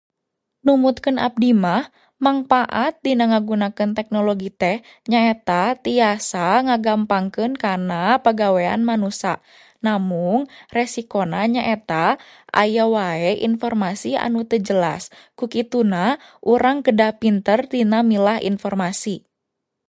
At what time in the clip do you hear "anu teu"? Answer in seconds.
14.25-14.59